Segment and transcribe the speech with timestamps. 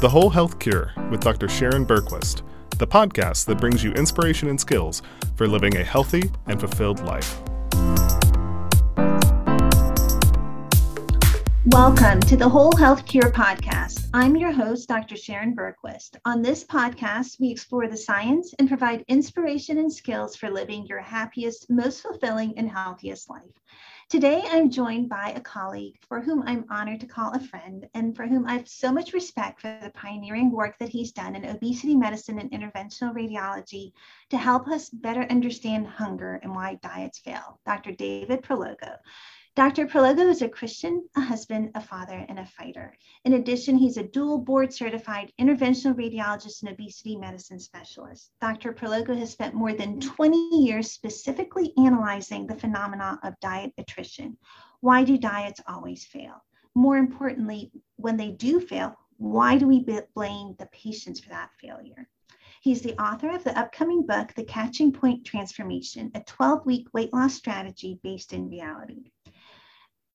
[0.00, 1.48] The Whole Health Cure with Dr.
[1.48, 2.42] Sharon Bergquist,
[2.78, 5.02] the podcast that brings you inspiration and skills
[5.34, 7.40] for living a healthy and fulfilled life.
[11.66, 14.08] Welcome to the Whole Health Cure podcast.
[14.14, 15.16] I'm your host, Dr.
[15.16, 16.14] Sharon Bergquist.
[16.24, 21.00] On this podcast, we explore the science and provide inspiration and skills for living your
[21.00, 23.50] happiest, most fulfilling, and healthiest life.
[24.08, 28.16] Today, I'm joined by a colleague for whom I'm honored to call a friend and
[28.16, 31.44] for whom I have so much respect for the pioneering work that he's done in
[31.44, 33.92] obesity medicine and interventional radiology
[34.30, 37.92] to help us better understand hunger and why diets fail, Dr.
[37.92, 38.96] David Prologo.
[39.58, 39.88] Dr.
[39.88, 42.96] Prologo is a Christian, a husband, a father, and a fighter.
[43.24, 48.30] In addition, he's a dual board certified interventional radiologist and obesity medicine specialist.
[48.40, 48.72] Dr.
[48.72, 54.36] Prologo has spent more than 20 years specifically analyzing the phenomena of diet attrition.
[54.78, 56.44] Why do diets always fail?
[56.76, 62.08] More importantly, when they do fail, why do we blame the patients for that failure?
[62.60, 67.12] He's the author of the upcoming book, The Catching Point Transformation, a 12 week weight
[67.12, 69.10] loss strategy based in reality.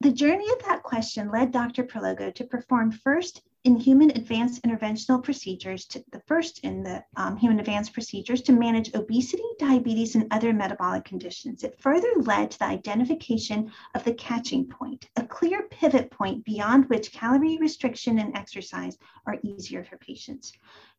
[0.04, 1.86] The journey of that question led Dr.
[1.86, 7.38] Prologo to perform first in human advanced interventional procedures, to the first in the um,
[7.38, 11.64] human advanced procedures to manage obesity, diabetes, and other metabolic conditions.
[11.64, 16.90] It further led to the identification of the catching point, a clear pivot point beyond
[16.90, 20.52] which calorie restriction and exercise are easier for patients.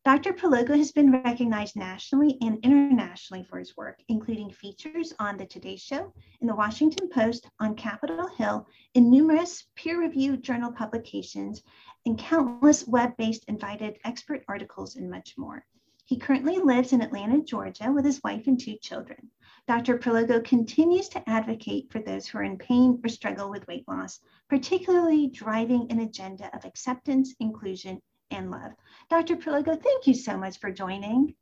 [0.05, 0.33] Dr.
[0.33, 5.77] Prologo has been recognized nationally and internationally for his work, including features on The Today
[5.77, 11.63] Show, in the Washington Post, on Capitol Hill, in numerous peer reviewed journal publications,
[12.05, 15.65] and countless web based invited expert articles, and much more.
[16.05, 19.31] He currently lives in Atlanta, Georgia, with his wife and two children.
[19.67, 19.97] Dr.
[19.97, 24.19] Prologo continues to advocate for those who are in pain or struggle with weight loss,
[24.49, 27.99] particularly driving an agenda of acceptance, inclusion,
[28.31, 28.71] and love.
[29.09, 29.35] Dr.
[29.35, 31.35] Prologo, thank you so much for joining.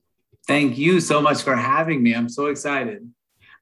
[0.48, 2.14] Thank you so much for having me.
[2.14, 3.10] I'm so excited.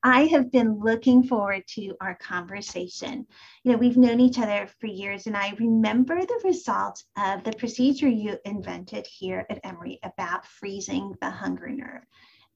[0.03, 3.27] I have been looking forward to our conversation.
[3.63, 7.53] You know, we've known each other for years, and I remember the results of the
[7.53, 12.01] procedure you invented here at Emory about freezing the hunger nerve.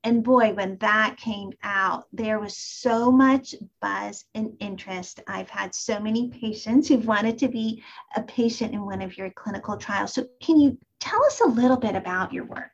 [0.05, 5.19] And boy, when that came out, there was so much buzz and interest.
[5.27, 7.83] I've had so many patients who've wanted to be
[8.15, 10.13] a patient in one of your clinical trials.
[10.13, 12.69] So, can you tell us a little bit about your work?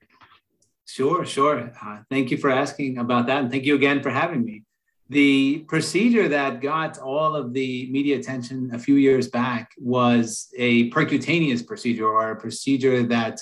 [0.86, 1.72] Sure, sure.
[1.82, 3.44] Uh, thank you for asking about that.
[3.44, 4.64] And thank you again for having me.
[5.08, 10.90] The procedure that got all of the media attention a few years back was a
[10.90, 13.42] percutaneous procedure or a procedure that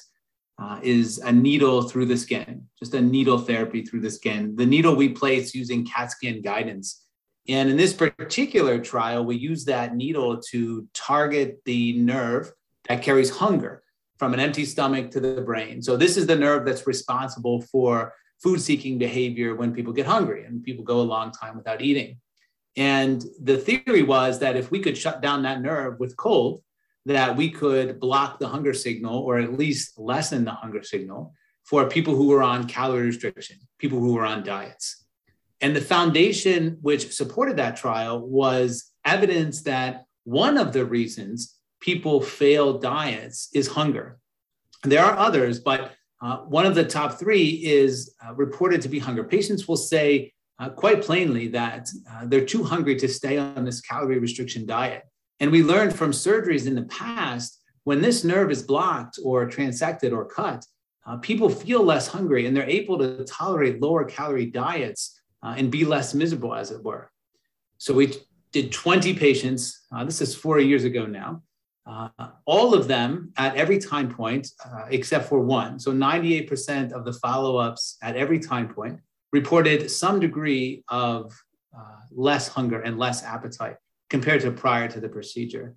[0.59, 4.55] uh, is a needle through the skin, just a needle therapy through the skin.
[4.55, 7.05] The needle we place using CAT scan guidance.
[7.47, 12.51] And in this particular trial, we use that needle to target the nerve
[12.87, 13.83] that carries hunger
[14.17, 15.81] from an empty stomach to the brain.
[15.81, 20.43] So this is the nerve that's responsible for food seeking behavior when people get hungry
[20.43, 22.19] and people go a long time without eating.
[22.75, 26.61] And the theory was that if we could shut down that nerve with cold,
[27.05, 31.33] that we could block the hunger signal or at least lessen the hunger signal
[31.63, 35.05] for people who were on calorie restriction, people who were on diets.
[35.61, 42.21] And the foundation which supported that trial was evidence that one of the reasons people
[42.21, 44.17] fail diets is hunger.
[44.83, 48.99] There are others, but uh, one of the top three is uh, reported to be
[48.99, 49.23] hunger.
[49.23, 53.79] Patients will say uh, quite plainly that uh, they're too hungry to stay on this
[53.79, 55.03] calorie restriction diet.
[55.39, 60.13] And we learned from surgeries in the past when this nerve is blocked or transected
[60.13, 60.65] or cut,
[61.05, 65.71] uh, people feel less hungry and they're able to tolerate lower calorie diets uh, and
[65.71, 67.09] be less miserable, as it were.
[67.77, 68.13] So we
[68.51, 69.85] did 20 patients.
[70.05, 71.41] this is four years ago now.
[71.85, 72.09] Uh,
[72.45, 75.79] all of them at every time point, uh, except for one.
[75.79, 78.99] So 98% of the follow ups at every time point
[79.31, 81.33] reported some degree of
[81.75, 83.77] uh, less hunger and less appetite
[84.09, 85.75] compared to prior to the procedure.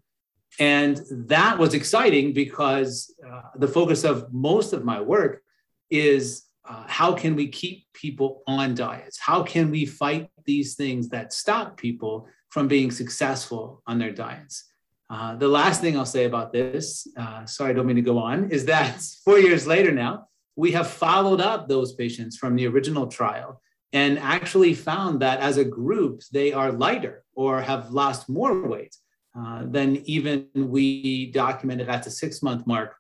[0.59, 5.43] And that was exciting because uh, the focus of most of my work
[5.91, 9.19] is uh, how can we keep people on diets?
[9.19, 14.73] How can we fight these things that stop people from being successful on their diets?
[15.11, 18.19] Uh, the last thing I'll say about this, uh, sorry, I don't mean to go
[18.19, 22.67] on, is that four years later now, we have followed up those patients from the
[22.67, 23.61] original trial
[23.93, 28.97] and actually found that as a group, they are lighter or have lost more weight
[29.39, 32.95] uh, than even we documented at the six month mark,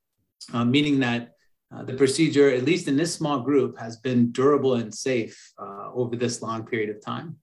[0.53, 1.33] uh, meaning that
[1.75, 5.53] uh, the procedure, at least in this small group, has been durable and safe
[5.95, 7.37] over this long period of time.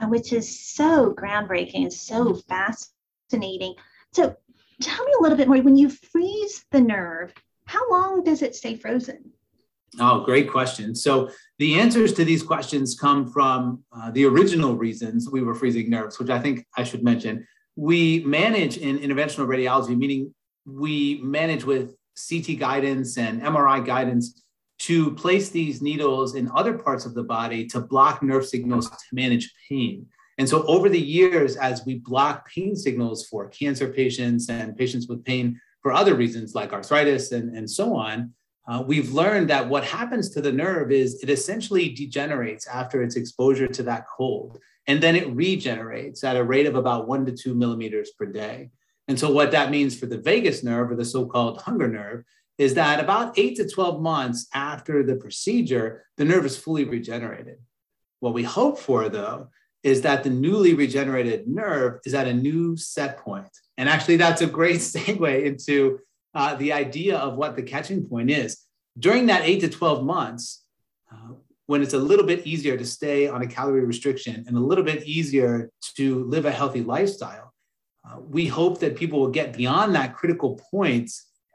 [0.00, 3.74] Yeah, which is so groundbreaking and so fascinating.
[4.12, 4.36] So
[4.80, 5.60] tell me a little bit more.
[5.60, 7.32] When you freeze the nerve,
[7.66, 9.32] how long does it stay frozen?
[9.98, 10.94] Oh, great question.
[10.94, 15.88] So the answers to these questions come from uh, the original reasons we were freezing
[15.90, 17.46] nerves, which I think I should mention.
[17.74, 20.34] We manage in interventional radiology, meaning
[20.66, 21.96] we manage with
[22.28, 24.42] CT guidance and MRI guidance
[24.80, 28.96] to place these needles in other parts of the body to block nerve signals to
[29.12, 30.06] manage pain.
[30.38, 35.08] And so over the years, as we block pain signals for cancer patients and patients
[35.08, 38.32] with pain for other reasons like arthritis and, and so on,
[38.68, 43.16] uh, we've learned that what happens to the nerve is it essentially degenerates after its
[43.16, 47.32] exposure to that cold, and then it regenerates at a rate of about one to
[47.32, 48.70] two millimeters per day.
[49.08, 52.24] And so, what that means for the vagus nerve or the so called hunger nerve
[52.58, 57.56] is that about eight to 12 months after the procedure, the nerve is fully regenerated.
[58.20, 59.48] What we hope for, though,
[59.82, 63.48] is that the newly regenerated nerve is at a new set point.
[63.78, 66.00] And actually, that's a great segue into
[66.34, 68.58] uh, the idea of what the catching point is.
[68.98, 70.64] During that eight to 12 months,
[71.12, 71.34] uh,
[71.66, 74.84] when it's a little bit easier to stay on a calorie restriction and a little
[74.84, 77.52] bit easier to live a healthy lifestyle,
[78.08, 81.10] uh, we hope that people will get beyond that critical point,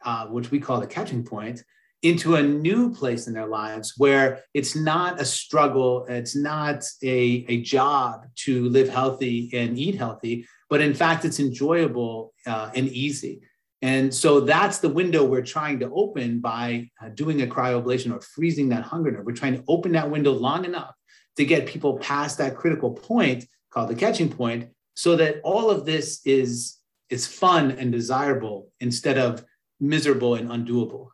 [0.06, 1.64] uh, which we call the catching point,
[2.04, 7.46] into a new place in their lives where it's not a struggle, it's not a,
[7.48, 12.90] a job to live healthy and eat healthy, but in fact, it's enjoyable uh, and
[12.90, 13.42] easy.
[13.84, 18.22] And so that's the window we're trying to open by uh, doing a cryoablation or
[18.22, 19.26] freezing that hunger nerve.
[19.26, 20.96] We're trying to open that window long enough
[21.36, 25.86] to get people past that critical point called the catching point so that all of
[25.86, 26.78] this is,
[27.10, 29.44] is fun and desirable instead of
[29.82, 31.10] miserable and undoable.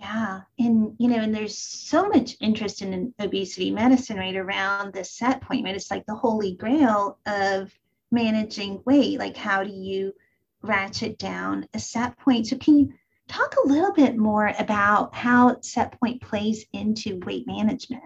[0.00, 0.40] Yeah.
[0.58, 5.40] And, you know, and there's so much interest in obesity medicine right around the set
[5.42, 5.76] point, right?
[5.76, 7.70] It's like the holy grail of
[8.10, 9.20] managing weight.
[9.20, 10.12] Like, how do you
[10.62, 12.46] ratchet down a set point.
[12.46, 12.92] So, can you
[13.28, 18.02] talk a little bit more about how set point plays into weight management?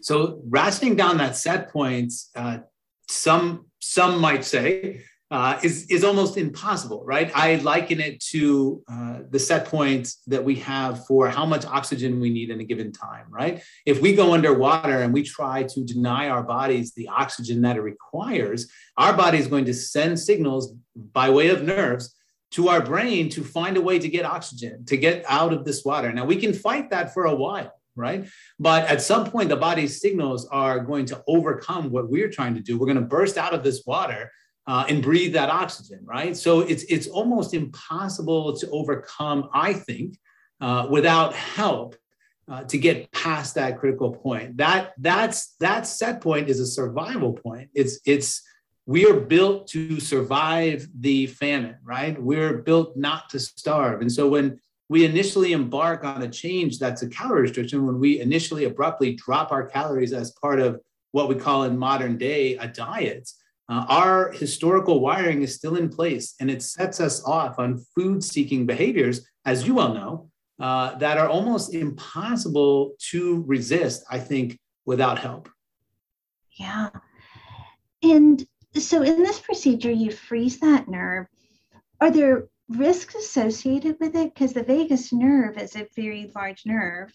[0.00, 2.58] So, ratcheting down that set point, uh,
[3.08, 5.02] some some might say
[5.32, 7.32] uh, is, is almost impossible, right?
[7.34, 12.20] I liken it to uh, the set point that we have for how much oxygen
[12.20, 13.62] we need in a given time, right?
[13.86, 17.80] If we go underwater and we try to deny our bodies the oxygen that it
[17.80, 22.14] requires, our body is going to send signals by way of nerves
[22.50, 25.82] to our brain to find a way to get oxygen, to get out of this
[25.82, 26.12] water.
[26.12, 28.26] Now, we can fight that for a while right?
[28.58, 32.60] But at some point, the body's signals are going to overcome what we're trying to
[32.62, 32.78] do.
[32.78, 34.30] We're going to burst out of this water
[34.66, 36.36] uh, and breathe that oxygen, right?
[36.36, 40.18] So it's it's almost impossible to overcome, I think,
[40.60, 41.96] uh, without help
[42.48, 44.56] uh, to get past that critical point.
[44.58, 47.70] That that's that set point is a survival point.
[47.74, 48.42] It's it's
[48.86, 52.20] we are built to survive the famine, right?
[52.20, 57.02] We're built not to starve, and so when we initially embark on a change that's
[57.02, 60.80] a calorie restriction, when we initially abruptly drop our calories as part of
[61.12, 63.30] what we call in modern day a diet,
[63.72, 68.22] uh, our historical wiring is still in place and it sets us off on food
[68.22, 70.28] seeking behaviors, as you well know,
[70.60, 75.48] uh, that are almost impossible to resist, I think, without help.
[76.50, 76.90] Yeah.
[78.02, 81.26] And so in this procedure, you freeze that nerve.
[81.98, 84.34] Are there risks associated with it?
[84.34, 87.10] Because the vagus nerve is a very large nerve.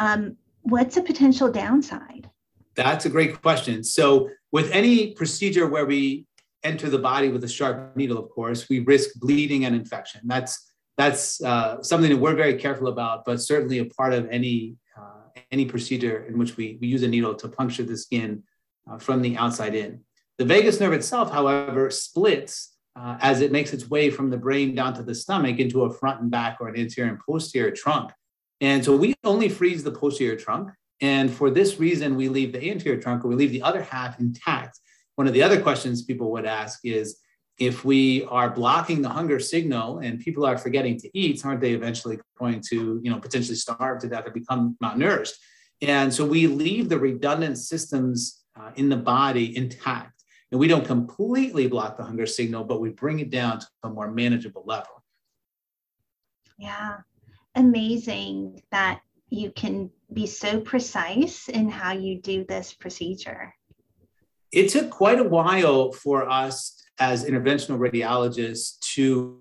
[0.00, 2.28] Um, what's a potential downside?
[2.76, 3.82] That's a great question.
[3.84, 6.26] So, with any procedure where we
[6.62, 10.22] enter the body with a sharp needle, of course, we risk bleeding and infection.
[10.24, 14.76] That's that's uh, something that we're very careful about, but certainly a part of any
[14.98, 18.42] uh, any procedure in which we, we use a needle to puncture the skin
[18.90, 20.00] uh, from the outside in.
[20.38, 24.74] The vagus nerve itself, however, splits uh, as it makes its way from the brain
[24.74, 28.10] down to the stomach into a front and back or an anterior and posterior trunk.
[28.60, 30.70] And so we only freeze the posterior trunk.
[31.00, 34.20] And for this reason, we leave the anterior trunk or we leave the other half
[34.20, 34.78] intact.
[35.16, 37.20] One of the other questions people would ask is
[37.58, 41.72] if we are blocking the hunger signal and people are forgetting to eat, aren't they
[41.72, 45.34] eventually going to, you know, potentially starve to death or become malnourished?
[45.82, 50.24] And so we leave the redundant systems uh, in the body intact.
[50.50, 53.90] And we don't completely block the hunger signal, but we bring it down to a
[53.90, 55.02] more manageable level.
[56.58, 56.98] Yeah.
[57.54, 63.54] Amazing that you can be so precise in how you do this procedure?
[64.52, 69.38] It took quite a while for us as interventional radiologists to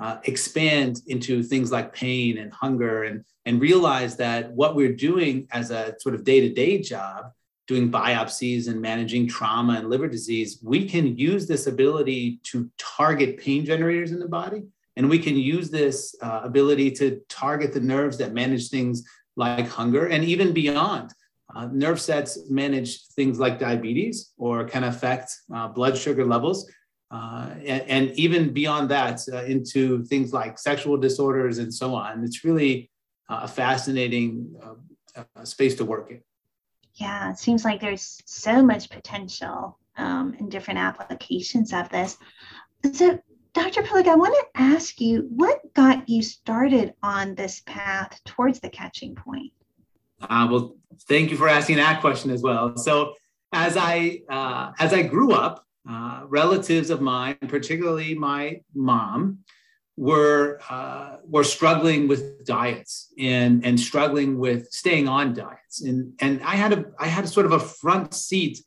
[0.00, 5.46] uh, expand into things like pain and hunger and, and realize that what we're doing
[5.52, 7.26] as a sort of day to day job,
[7.68, 13.38] doing biopsies and managing trauma and liver disease, we can use this ability to target
[13.38, 14.64] pain generators in the body
[14.96, 19.04] And we can use this uh, ability to target the nerves that manage things
[19.36, 21.12] like hunger and even beyond.
[21.54, 26.70] Uh, nerve sets manage things like diabetes or can affect uh, blood sugar levels.
[27.10, 32.24] Uh, and, and, even beyond that, uh, into things like sexual disorders and so on.
[32.24, 32.90] It's really
[33.28, 34.56] uh, a fascinating
[35.44, 36.22] space to work in.
[36.94, 42.16] Yeah, it seems like there's so much potential um, in different applications of this.
[42.92, 43.18] So,
[43.54, 43.82] Dr.
[43.82, 48.70] Prologo, I want to ask you what got you started on this path towards the
[48.70, 49.52] catching point?
[50.22, 52.76] Uh, well, thank you for asking that question as well.
[52.76, 53.14] So,
[53.52, 59.40] as I uh, as I grew up, uh, relatives of mine, particularly my mom,
[59.96, 66.42] were uh, were struggling with diets and and struggling with staying on diets, and and
[66.42, 68.62] I had a I had sort of a front seat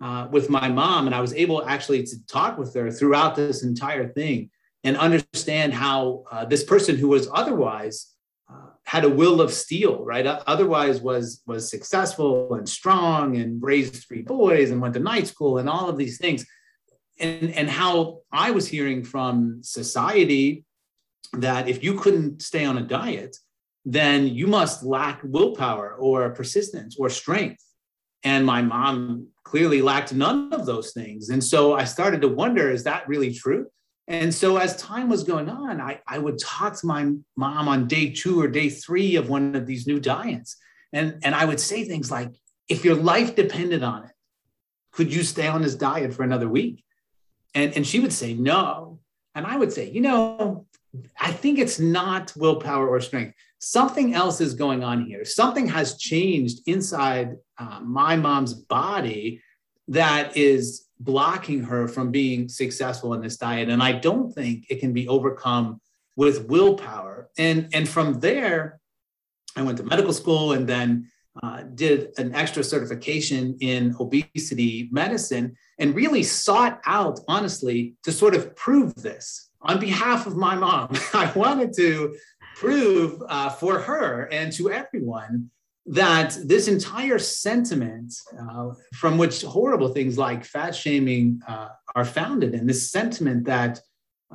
[0.00, 3.62] uh, with my mom, and I was able actually to talk with her throughout this
[3.62, 4.50] entire thing
[4.84, 8.14] and understand how uh, this person who was otherwise
[8.50, 10.24] uh, had a will of steel, right?
[10.24, 15.58] Otherwise was was successful and strong and raised three boys and went to night school
[15.58, 16.46] and all of these things,
[17.18, 20.64] and and how I was hearing from society
[21.32, 23.36] that if you couldn't stay on a diet,
[23.84, 27.62] then you must lack willpower or persistence or strength
[28.24, 31.30] and my mom clearly lacked none of those things.
[31.30, 33.66] And so I started to wonder is that really true?
[34.06, 37.86] And so as time was going on, I, I would talk to my mom on
[37.86, 40.56] day two or day three of one of these new diets.
[40.92, 42.32] And, and I would say things like,
[42.68, 44.10] if your life depended on it,
[44.92, 46.84] could you stay on this diet for another week?
[47.54, 48.98] And, and she would say, no.
[49.34, 50.66] And I would say, you know,
[51.20, 55.24] I think it's not willpower or strength something else is going on here.
[55.24, 59.42] Something has changed inside uh, my mom's body
[59.88, 63.68] that is blocking her from being successful in this diet.
[63.68, 65.80] And I don't think it can be overcome
[66.16, 67.30] with willpower.
[67.38, 68.80] And, and from there,
[69.56, 71.08] I went to medical school and then
[71.42, 78.34] uh, did an extra certification in obesity medicine and really sought out, honestly, to sort
[78.34, 80.90] of prove this on behalf of my mom.
[81.14, 82.16] I wanted to
[82.58, 85.48] prove uh, for her and to everyone
[85.86, 92.54] that this entire sentiment uh, from which horrible things like fat shaming uh, are founded
[92.54, 93.80] and this sentiment that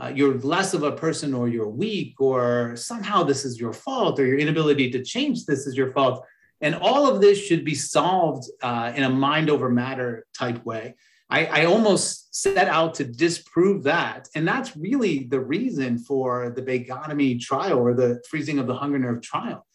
[0.01, 4.17] uh, you're less of a person or you're weak or somehow this is your fault
[4.19, 6.25] or your inability to change this is your fault.
[6.61, 10.95] And all of this should be solved uh, in a mind over matter type way
[11.33, 14.29] I, I, almost set out to disprove that.
[14.35, 18.99] And that's really the reason for the vagotomy trial or the freezing of the hunger
[18.99, 19.65] nerve trial.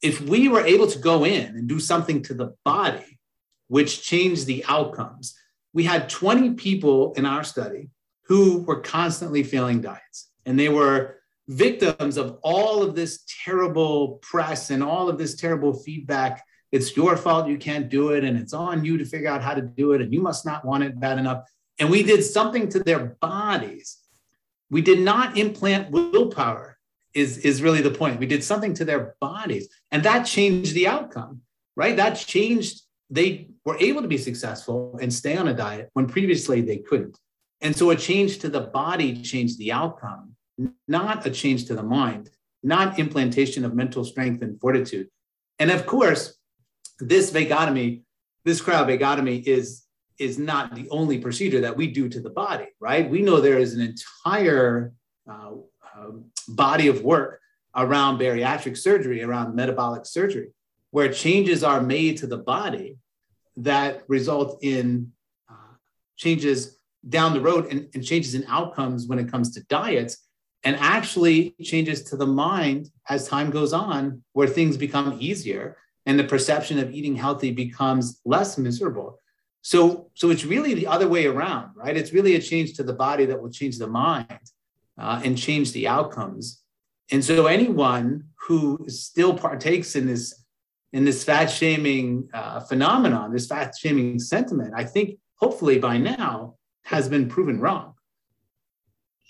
[0.00, 3.18] If we were able to go in and do something to the body,
[3.66, 5.34] which changed the outcomes,
[5.72, 7.90] we had 20 people in our study
[8.26, 10.30] who were constantly failing diets.
[10.46, 11.16] And they were
[11.48, 17.16] victims of all of this terrible press and all of this terrible feedback it's your
[17.16, 19.92] fault you can't do it and it's on you to figure out how to do
[19.92, 21.44] it and you must not want it bad enough.
[21.78, 23.98] And we did something to their bodies.
[24.70, 26.78] We did not implant willpower
[27.12, 28.20] is is really the point.
[28.20, 31.42] We did something to their bodies and that changed the outcome
[31.80, 31.96] right?
[31.96, 36.60] That changed they were able to be successful and stay on a diet when previously
[36.60, 37.18] they couldn't.
[37.62, 40.36] And so a change to the body changed the outcome
[40.86, 42.28] not a change to the mind
[42.62, 45.08] not implantation of mental strength and fortitude.
[45.58, 46.34] And of course
[47.00, 48.02] this vagotomy,
[48.44, 49.84] this cryovagotomy is
[50.18, 53.08] is not the only procedure that we do to the body, right?
[53.08, 54.92] We know there is an entire
[55.26, 55.52] uh,
[55.82, 56.10] uh,
[56.46, 57.40] body of work
[57.74, 60.50] around bariatric surgery, around metabolic surgery,
[60.90, 62.98] where changes are made to the body
[63.56, 65.10] that result in
[65.48, 65.74] uh,
[66.16, 66.78] changes
[67.08, 70.18] down the road and, and changes in outcomes when it comes to diets
[70.64, 75.78] and actually changes to the mind as time goes on where things become easier
[76.10, 79.20] and the perception of eating healthy becomes less miserable.
[79.62, 81.96] So, so it's really the other way around, right?
[81.96, 84.40] It's really a change to the body that will change the mind
[84.98, 86.64] uh, and change the outcomes.
[87.12, 90.44] And so, anyone who still partakes in this
[90.92, 96.56] in this fat shaming uh, phenomenon, this fat shaming sentiment, I think hopefully by now
[96.86, 97.89] has been proven wrong.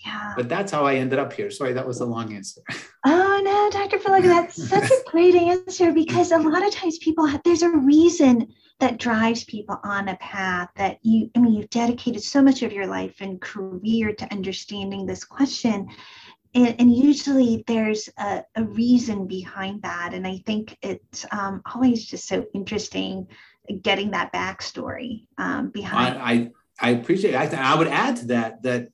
[0.04, 0.32] Yeah.
[0.36, 1.50] But that's how I ended up here.
[1.50, 2.62] Sorry, that was a long answer.
[3.06, 3.96] Oh no, Dr.
[3.96, 7.70] Prologo, that's such a great answer because a lot of times people have, there's a
[7.70, 12.62] reason that drives people on a path that you, I mean, you've dedicated so much
[12.62, 15.88] of your life and career to understanding this question.
[16.54, 20.12] And, and usually there's a, a, reason behind that.
[20.12, 23.28] And I think it's um, always just so interesting
[23.80, 26.18] getting that backstory um, behind.
[26.18, 27.54] I, I, I appreciate it.
[27.54, 28.88] I, I would add to that that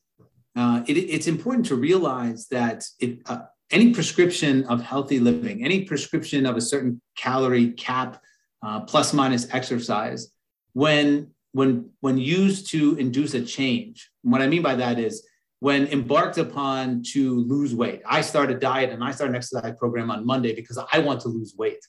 [0.56, 2.84] uh, it, it's important to realize that
[3.26, 8.22] uh, any prescription of healthy living, any prescription of a certain calorie cap,
[8.62, 10.32] uh, plus minus exercise,
[10.72, 15.26] when when when used to induce a change, what I mean by that is
[15.60, 18.02] when embarked upon to lose weight.
[18.06, 21.20] I start a diet and I start an exercise program on Monday because I want
[21.22, 21.84] to lose weight.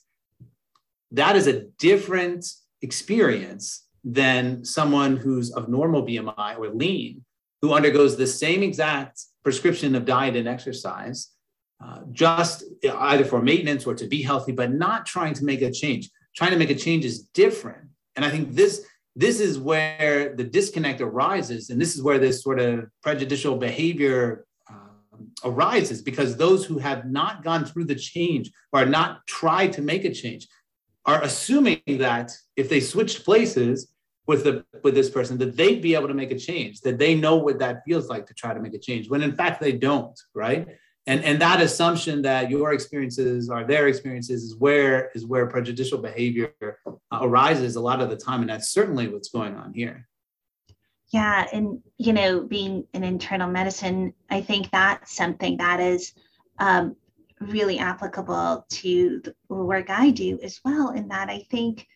[1.12, 2.46] That is a different
[2.82, 7.24] experience than someone who's of normal BMI or lean,
[7.62, 11.30] who undergoes the same exact prescription of diet and exercise,
[11.84, 15.70] uh, just either for maintenance or to be healthy, but not trying to make a
[15.70, 16.10] change.
[16.36, 17.88] Trying to make a change is different.
[18.16, 18.84] And I think this
[19.16, 24.46] this is where the disconnect arises, and this is where this sort of prejudicial behavior
[24.70, 29.82] um, arises because those who have not gone through the change or not tried to
[29.82, 30.46] make a change
[31.04, 33.92] are assuming that if they switched places
[34.28, 37.14] with the with this person that they'd be able to make a change that they
[37.16, 39.72] know what that feels like to try to make a change when in fact they
[39.72, 40.68] don't right
[41.06, 45.98] and and that assumption that your experiences are their experiences is where is where prejudicial
[45.98, 46.54] behavior
[46.86, 50.06] uh, arises a lot of the time and that's certainly what's going on here
[51.08, 56.12] yeah and you know being an internal medicine i think that's something that is
[56.60, 56.96] um,
[57.40, 60.90] really applicable to the work I do as well.
[60.90, 61.86] In that I think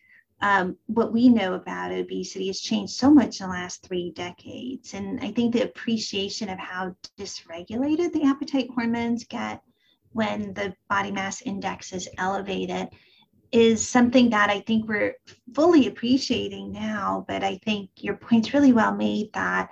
[0.43, 4.93] um, what we know about obesity has changed so much in the last three decades.
[4.93, 9.61] And I think the appreciation of how dysregulated the appetite hormones get
[10.11, 12.89] when the body mass index is elevated
[13.53, 15.15] is something that I think we're
[15.53, 17.23] fully appreciating now.
[17.25, 19.69] But I think your point's really well made that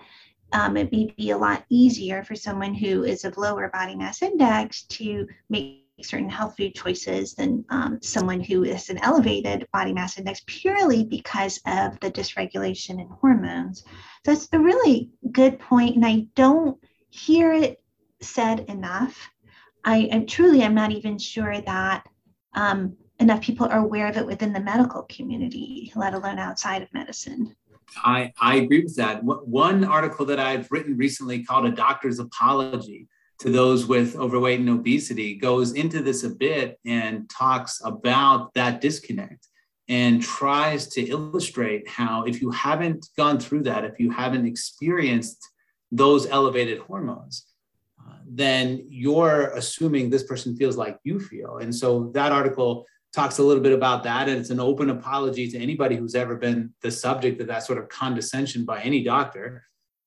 [0.53, 4.21] um, it may be a lot easier for someone who is of lower body mass
[4.21, 9.93] index to make certain health food choices than um, someone who is an elevated body
[9.93, 13.83] mass index purely because of the dysregulation in hormones.
[14.25, 16.77] So that's a really good point, and I don't
[17.09, 17.81] hear it
[18.21, 19.29] said enough.
[19.83, 22.07] I, I truly am not even sure that
[22.53, 26.93] um, enough people are aware of it within the medical community, let alone outside of
[26.93, 27.55] medicine.
[28.03, 29.23] I, I agree with that.
[29.23, 33.07] One article that I've written recently called A Doctor's Apology
[33.41, 38.81] to those with overweight and obesity goes into this a bit and talks about that
[38.81, 39.47] disconnect
[39.89, 45.43] and tries to illustrate how if you haven't gone through that, if you haven't experienced
[45.91, 47.47] those elevated hormones,
[47.99, 51.57] uh, then you're assuming this person feels like you feel.
[51.57, 54.29] And so that article talks a little bit about that.
[54.29, 57.79] And it's an open apology to anybody who's ever been the subject of that sort
[57.79, 59.63] of condescension by any doctor.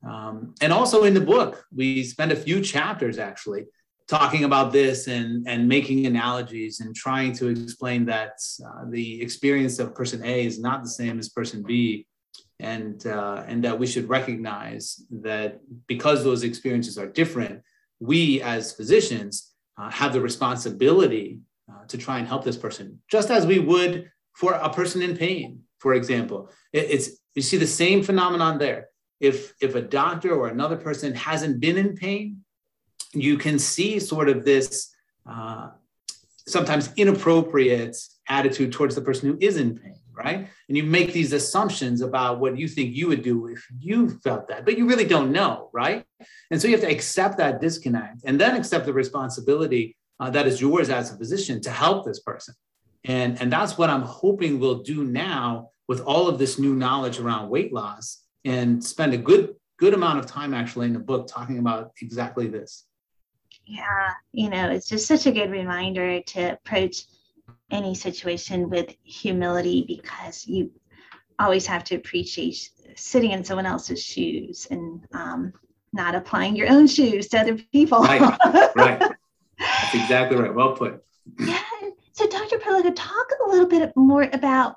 [0.08, 3.64] Um, and also in the book, we spend a few chapters actually
[4.06, 8.32] talking about this and, and making analogies and trying to explain that
[8.64, 12.06] uh, the experience of person A is not the same as person B.
[12.60, 17.62] And, uh, and that we should recognize that because those experiences are different,
[17.98, 21.40] we as physicians uh, have the responsibility
[21.70, 25.16] uh, to try and help this person, just as we would for a person in
[25.16, 26.50] pain, for example.
[26.72, 28.88] It, it's you see the same phenomenon there.
[29.24, 32.44] If if a doctor or another person hasn't been in pain,
[33.12, 34.94] you can see sort of this
[35.28, 35.70] uh,
[36.46, 37.96] sometimes inappropriate
[38.28, 40.48] attitude towards the person who is in pain, right?
[40.68, 44.48] And you make these assumptions about what you think you would do if you felt
[44.48, 46.04] that, but you really don't know, right?
[46.50, 50.46] And so you have to accept that disconnect and then accept the responsibility uh, that
[50.46, 52.54] is yours as a physician to help this person.
[53.04, 57.18] And, and that's what I'm hoping we'll do now with all of this new knowledge
[57.18, 61.26] around weight loss and spend a good good amount of time actually in the book
[61.26, 62.84] talking about exactly this.
[63.66, 67.04] Yeah, you know, it's just such a good reminder to approach
[67.70, 70.70] any situation with humility because you
[71.38, 75.52] always have to appreciate sitting in someone else's shoes and um,
[75.92, 78.00] not applying your own shoes to other people.
[78.00, 78.20] Right,
[78.76, 78.98] right.
[79.58, 80.54] That's exactly right.
[80.54, 81.02] Well put.
[81.38, 81.60] Yeah.
[82.12, 82.58] So, Dr.
[82.58, 84.76] Prologo, talk a little bit more about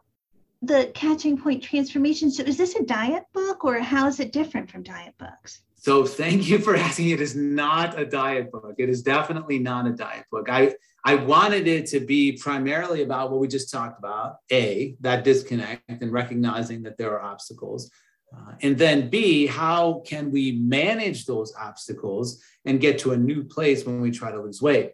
[0.61, 2.31] the Catching Point Transformation.
[2.31, 5.61] So, is this a diet book, or how is it different from diet books?
[5.75, 7.09] So, thank you for asking.
[7.09, 8.75] It is not a diet book.
[8.77, 10.49] It is definitely not a diet book.
[10.49, 15.23] I I wanted it to be primarily about what we just talked about: a that
[15.23, 17.91] disconnect and recognizing that there are obstacles.
[18.35, 23.43] Uh, and then B, how can we manage those obstacles and get to a new
[23.45, 24.91] place when we try to lose weight?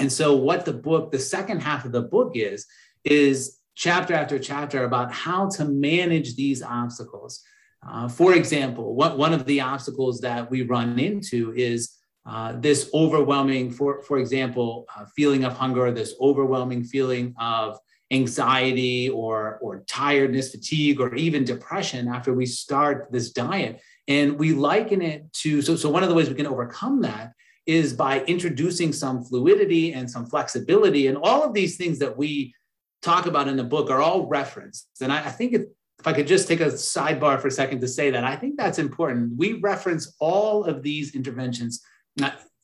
[0.00, 2.66] And so, what the book, the second half of the book is,
[3.04, 7.42] is chapter after chapter about how to manage these obstacles.
[7.88, 11.94] Uh, for example, what, one of the obstacles that we run into is
[12.26, 17.78] uh, this overwhelming, for, for example, uh, feeling of hunger, this overwhelming feeling of
[18.10, 23.80] anxiety or, or tiredness, fatigue, or even depression after we start this diet.
[24.08, 27.32] And we liken it to so, so one of the ways we can overcome that
[27.64, 31.06] is by introducing some fluidity and some flexibility.
[31.06, 32.54] And all of these things that we
[33.02, 34.88] talk about in the book are all referenced.
[35.00, 35.62] And I, I think if,
[35.98, 38.56] if I could just take a sidebar for a second to say that, I think
[38.56, 39.36] that's important.
[39.36, 41.82] We reference all of these interventions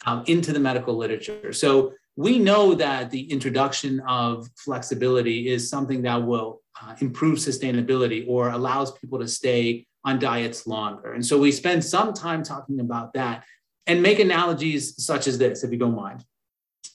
[0.06, 1.52] um, into the medical literature.
[1.52, 8.24] So we know that the introduction of flexibility is something that will uh, improve sustainability
[8.28, 11.14] or allows people to stay on diets longer.
[11.14, 13.44] And so we spend some time talking about that
[13.86, 16.24] and make analogies such as this, if you don't mind.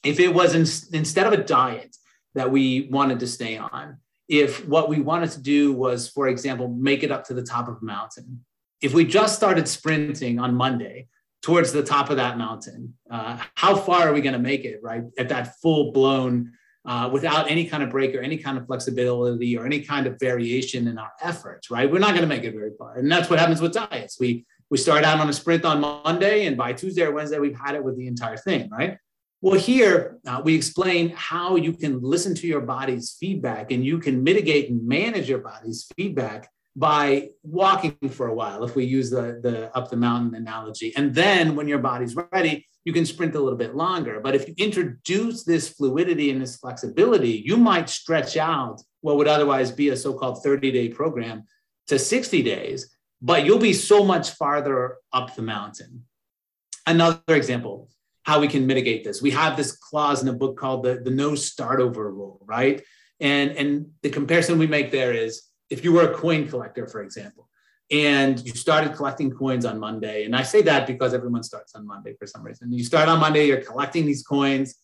[0.04, 0.62] If it was in,
[0.97, 1.95] instead of a diet
[2.39, 3.97] that we wanted to stay on,
[4.30, 7.67] if what we wanted to do was, for example, make it up to the top
[7.67, 8.45] of a mountain,
[8.82, 11.10] if we just started sprinting on Monday
[11.41, 14.80] towards the top of that mountain, uh, how far are we going to make it,
[14.82, 15.04] right?
[15.17, 16.54] At that full blown,
[16.86, 20.17] uh, without any kind of break or any kind of flexibility or any kind of
[20.17, 21.91] variation in our efforts, right?
[21.91, 22.97] We're not going to make it very far.
[22.97, 24.17] And that's what happens with diets.
[24.17, 27.60] We we start out on a sprint on Monday, and by Tuesday or Wednesday, we've
[27.60, 28.97] had it with the entire thing, right?
[29.41, 33.99] Well, here uh, we explain how you can listen to your body's feedback and you
[33.99, 39.10] can mitigate and manage your body's feedback by walking for a while, if we use
[39.10, 40.93] the, the up the mountain analogy.
[40.95, 44.19] And then when your body's ready, you can sprint a little bit longer.
[44.21, 49.28] But if you introduce this fluidity and this flexibility, you might stretch out what would
[49.28, 51.43] otherwise be a so called 30 day program
[51.88, 56.06] to 60 days but you'll be so much farther up the mountain.
[56.86, 57.89] Another example,
[58.30, 59.22] how we can mitigate this.
[59.22, 62.82] We have this clause in the book called the, the no start over rule, right?
[63.20, 67.02] And, and the comparison we make there is if you were a coin collector, for
[67.02, 67.50] example,
[67.89, 71.88] and you started collecting coins on Monday, and I say that because everyone starts on
[71.88, 72.72] Monday for some reason.
[72.72, 74.76] You start on Monday, you're collecting these coins,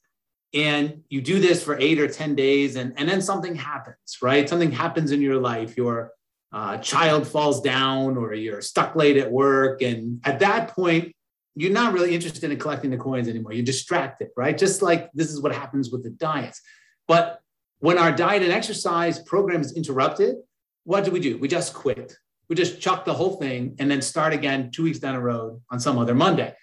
[0.55, 4.49] and you do this for eight or 10 days, and, and then something happens, right?
[4.49, 5.77] Something happens in your life.
[5.77, 6.11] You're
[6.51, 9.81] uh, child falls down or you're stuck late at work.
[9.81, 11.13] And at that point,
[11.55, 13.53] you're not really interested in collecting the coins anymore.
[13.53, 14.57] You're distracted, right?
[14.57, 16.61] Just like this is what happens with the diets.
[17.07, 17.39] But
[17.79, 20.35] when our diet and exercise program is interrupted,
[20.83, 21.37] what do we do?
[21.37, 22.17] We just quit.
[22.49, 25.61] We just chuck the whole thing and then start again two weeks down the road
[25.71, 26.53] on some other Monday.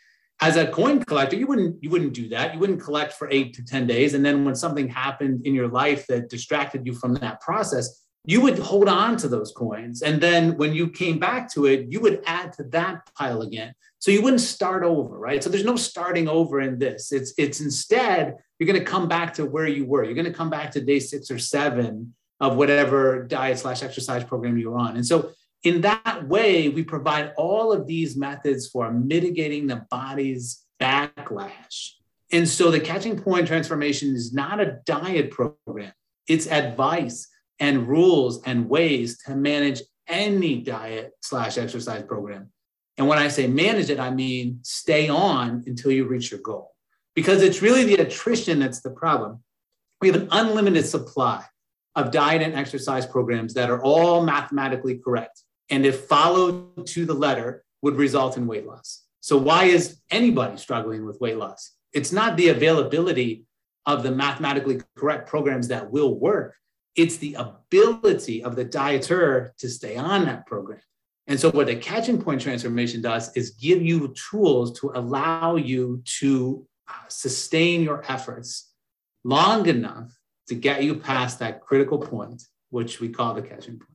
[0.41, 2.53] As a coin collector, you wouldn't you wouldn't do that.
[2.53, 5.69] You wouldn't collect for eight to ten days, and then when something happened in your
[5.69, 10.03] life that distracted you from that process, you would hold on to those coins.
[10.03, 13.75] And then when you came back to it, you would add to that pile again.
[13.99, 15.43] So you wouldn't start over, right?
[15.43, 17.13] So there's no starting over in this.
[17.13, 20.05] It's it's instead you're going to come back to where you were.
[20.05, 24.25] You're going to come back to day six or seven of whatever diet slash exercise
[24.25, 24.97] program you're on.
[24.97, 25.31] And so
[25.63, 31.93] in that way, we provide all of these methods for mitigating the body's backlash.
[32.33, 35.93] And so the catching point transformation is not a diet program.
[36.27, 37.29] It's advice
[37.63, 42.51] and rules and ways to manage any diet slash exercise program.
[42.99, 46.75] And when I say manage it, I mean stay on until you reach your goal.
[47.15, 49.45] Because it's really the attrition that's the problem.
[50.01, 51.45] We have an unlimited supply
[51.95, 55.43] of diet and exercise programs that are all mathematically correct.
[55.71, 59.05] And if followed to the letter, would result in weight loss.
[59.21, 61.73] So, why is anybody struggling with weight loss?
[61.93, 63.45] It's not the availability
[63.87, 66.57] of the mathematically correct programs that will work.
[66.95, 70.81] It's the ability of the dieter to stay on that program.
[71.27, 76.03] And so, what the catching point transformation does is give you tools to allow you
[76.19, 78.73] to uh, sustain your efforts
[79.25, 80.13] long enough
[80.49, 83.89] to get you past that critical point, which we call the catching point.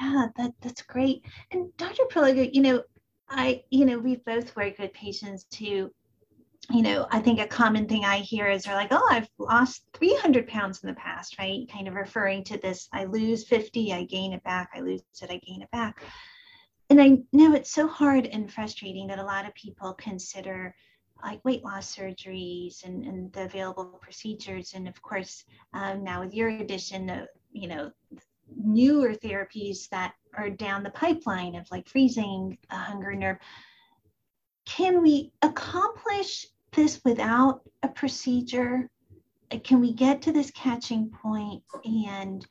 [0.00, 1.24] Yeah, that, that's great.
[1.52, 2.02] And Dr.
[2.10, 2.82] Prologo, you know,
[3.28, 5.90] I, you know, we've both worked with patients who
[6.70, 9.84] you know, I think a common thing I hear is they're like, oh, I've lost
[9.94, 11.68] 300 pounds in the past, right?
[11.70, 15.30] Kind of referring to this I lose 50, I gain it back, I lose it,
[15.30, 16.02] I gain it back.
[16.90, 20.74] And I know it's so hard and frustrating that a lot of people consider
[21.22, 24.74] like weight loss surgeries and, and the available procedures.
[24.74, 27.90] And of course, um, now with your addition of, you know,
[28.56, 33.38] newer therapies that are down the pipeline of like freezing a hunger nerve
[34.66, 35.83] can we accomplish
[37.04, 38.88] without a procedure?
[39.62, 42.46] Can we get to this catching point and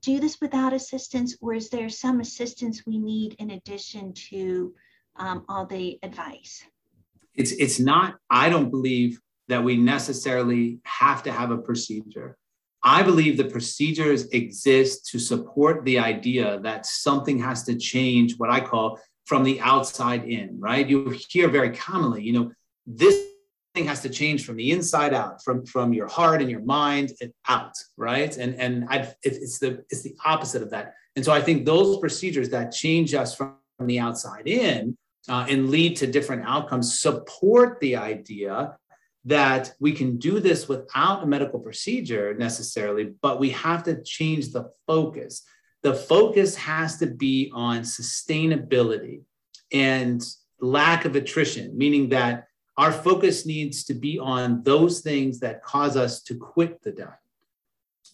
[0.00, 4.74] do this without assistance, or is there some assistance we need in addition to
[5.16, 6.64] um, all the advice?
[7.34, 8.16] It's it's not.
[8.30, 12.36] I don't believe that we necessarily have to have a procedure.
[12.84, 18.38] I believe the procedures exist to support the idea that something has to change.
[18.38, 20.58] What I call from the outside in.
[20.58, 20.88] Right?
[20.88, 22.52] You hear very commonly, you know,
[22.86, 23.31] this
[23.74, 27.32] has to change from the inside out, from from your heart and your mind and
[27.48, 28.36] out, right?
[28.36, 30.94] And and I, it's the it's the opposite of that.
[31.16, 34.96] And so I think those procedures that change us from the outside in
[35.28, 38.76] uh, and lead to different outcomes support the idea
[39.24, 44.50] that we can do this without a medical procedure necessarily, but we have to change
[44.50, 45.44] the focus.
[45.82, 49.22] The focus has to be on sustainability
[49.72, 50.22] and
[50.60, 55.96] lack of attrition, meaning that our focus needs to be on those things that cause
[55.96, 57.10] us to quit the diet,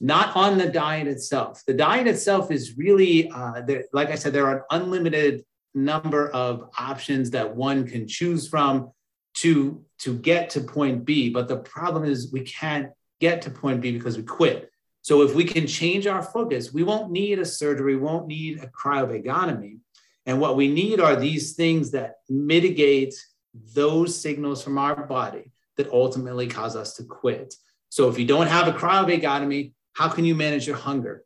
[0.01, 1.63] not on the diet itself.
[1.67, 5.45] The diet itself is really, uh, like I said, there are an unlimited
[5.75, 8.91] number of options that one can choose from
[9.35, 11.31] to to get to point B.
[11.31, 12.91] But the problem is we can't
[13.21, 14.71] get to point B because we quit.
[15.03, 18.59] So if we can change our focus, we won't need a surgery, we won't need
[18.63, 19.79] a cryovagotomy.
[20.27, 23.15] And what we need are these things that mitigate
[23.55, 27.55] those signals from our body that ultimately cause us to quit.
[27.89, 31.25] So if you don't have a cryovagotomy, how can you manage your hunger?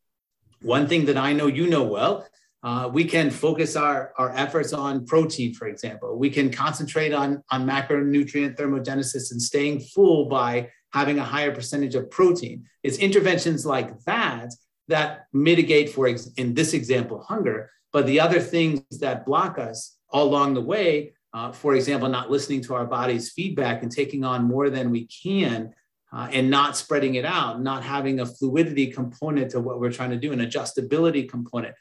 [0.61, 2.27] One thing that I know you know well
[2.63, 6.17] uh, we can focus our, our efforts on protein, for example.
[6.17, 11.97] We can concentrate on, on macronutrient thermogenesis and staying full by having a higher percentage
[11.97, 12.65] of protein.
[12.85, 14.53] It's interventions like that
[14.89, 17.71] that mitigate, for ex- in this example, hunger.
[17.93, 22.63] But the other things that block us along the way, uh, for example, not listening
[22.63, 25.73] to our body's feedback and taking on more than we can
[26.13, 30.11] uh, and not spreading it out, not having a fluidity component to what we're trying
[30.11, 31.75] to do, an adjustability component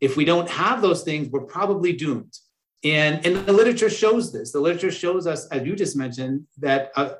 [0.00, 2.36] if we don't have those things, we're probably doomed.
[2.84, 4.52] And, and the literature shows this.
[4.52, 7.14] The literature shows us, as you just mentioned, that uh,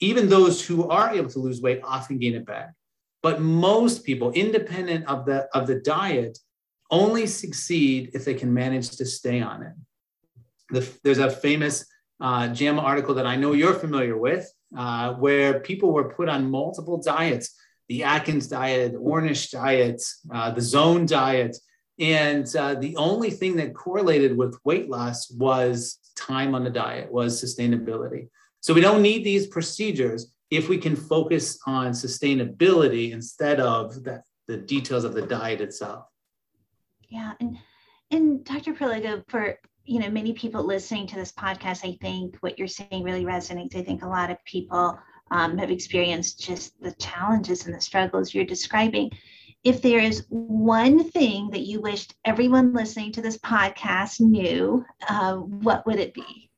[0.00, 2.72] even those who are able to lose weight often gain it back.
[3.22, 6.38] But most people, independent of the, of the diet,
[6.90, 9.74] only succeed if they can manage to stay on it.
[10.72, 11.86] The, there's a famous
[12.20, 16.50] uh, JAMA article that I know you're familiar with, uh, where people were put on
[16.50, 17.54] multiple diets
[17.88, 20.00] the Atkins diet, the Ornish diet,
[20.32, 21.56] uh, the zone diet,
[21.98, 27.12] and uh, the only thing that correlated with weight loss was time on the diet,
[27.12, 28.28] was sustainability.
[28.60, 34.22] So we don't need these procedures if we can focus on sustainability instead of the,
[34.48, 36.06] the details of the diet itself.
[37.08, 37.58] Yeah, and
[38.10, 38.74] and Dr.
[38.74, 43.02] Prologo, for you know many people listening to this podcast, I think what you're saying
[43.02, 43.76] really resonates.
[43.76, 44.98] I think a lot of people
[45.30, 49.10] um, have experienced just the challenges and the struggles you're describing
[49.64, 55.34] if there is one thing that you wished everyone listening to this podcast knew, uh,
[55.36, 56.50] what would it be?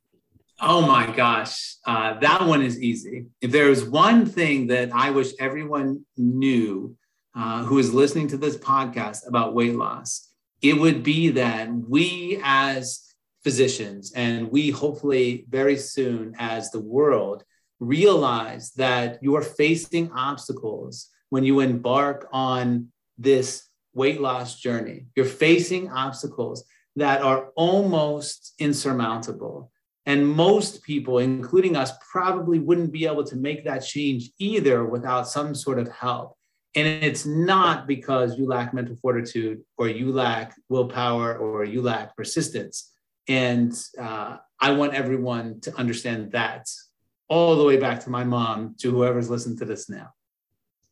[0.60, 3.26] Oh my gosh, uh, that one is easy.
[3.40, 6.96] If there is one thing that I wish everyone knew
[7.34, 10.30] uh, who is listening to this podcast about weight loss,
[10.62, 13.13] it would be that we as
[13.44, 17.44] physicians and we hopefully very soon as the world
[17.78, 25.06] realize that you are facing obstacles when you embark on this weight loss journey.
[25.14, 26.64] You're facing obstacles
[26.96, 29.70] that are almost insurmountable.
[30.06, 35.28] And most people, including us, probably wouldn't be able to make that change either without
[35.28, 36.36] some sort of help.
[36.76, 42.16] And it's not because you lack mental fortitude or you lack willpower or you lack
[42.16, 42.93] persistence.
[43.28, 46.68] And uh, I want everyone to understand that
[47.28, 50.10] all the way back to my mom, to whoever's listening to this now.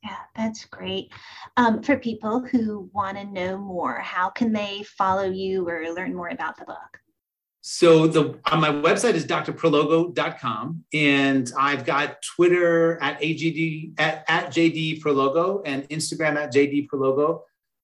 [0.03, 1.13] Yeah, that's great.
[1.57, 6.15] Um, for people who want to know more, how can they follow you or learn
[6.15, 6.99] more about the book?
[7.65, 14.47] So the on my website is drprologo.com and I've got Twitter at AGD at, at
[14.49, 17.43] JD Prologo and Instagram at JD Prologo.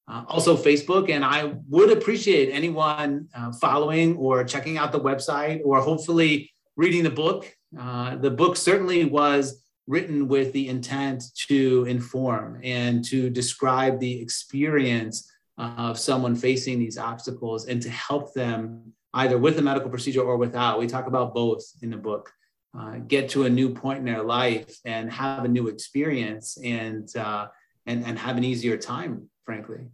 [0.08, 5.60] Uh, also Facebook, and I would appreciate anyone uh, following or checking out the website
[5.64, 7.54] or hopefully reading the book.
[7.78, 14.22] Uh, the book certainly was written with the intent to inform and to describe the
[14.22, 20.22] experience of someone facing these obstacles and to help them either with a medical procedure
[20.22, 20.78] or without.
[20.78, 22.32] We talk about both in the book.
[22.78, 27.08] Uh, get to a new point in their life and have a new experience and
[27.16, 27.46] uh,
[27.86, 29.86] and and have an easier time, frankly.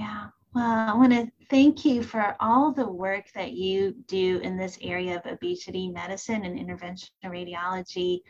[0.00, 0.28] Yeah.
[0.54, 4.78] Well, I want to thank you for all the work that you do in this
[4.80, 8.22] area of obesity medicine and interventional radiology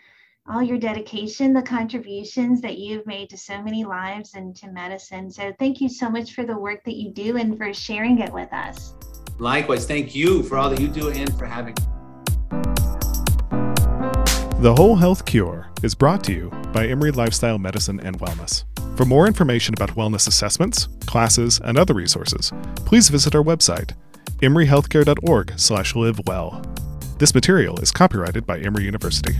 [0.48, 5.30] all your dedication, the contributions that you've made to so many lives and to medicine.
[5.30, 8.32] So thank you so much for the work that you do and for sharing it
[8.32, 8.94] with us.
[9.38, 11.82] Likewise, thank you for all that you do and for having me.
[14.60, 18.64] The Whole Health Cure is brought to you by Emory Lifestyle Medicine and Wellness.
[19.00, 22.52] For more information about wellness assessments, classes, and other resources,
[22.84, 23.92] please visit our website,
[24.42, 27.18] emoryhealthcare.org/livewell.
[27.18, 29.38] This material is copyrighted by Emory University.